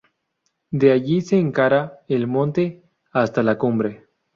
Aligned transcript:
De 0.71 0.91
allí 0.91 1.21
se 1.21 1.37
encara 1.37 1.99
el 2.07 2.25
monte 2.25 2.81
hasta 3.11 3.43
la 3.43 3.59
cumbre. 3.59 4.07